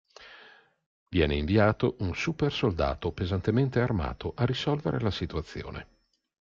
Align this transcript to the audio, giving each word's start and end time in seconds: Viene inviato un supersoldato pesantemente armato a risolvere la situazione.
Viene 1.09 1.35
inviato 1.35 1.97
un 1.99 2.15
supersoldato 2.15 3.11
pesantemente 3.11 3.81
armato 3.81 4.33
a 4.35 4.45
risolvere 4.47 4.99
la 4.99 5.11
situazione. 5.11 5.87